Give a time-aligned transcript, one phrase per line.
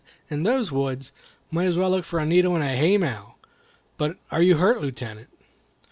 [0.31, 1.11] in those woods?
[1.51, 3.35] Might as well look for a needle in a haymow.
[3.97, 5.27] But are you hurt, Lieutenant?"